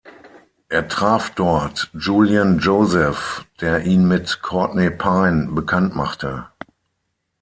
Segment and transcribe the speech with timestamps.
[0.67, 6.47] Er traf dort Julian Joseph, der ihn mit Courtney Pine bekanntmachte.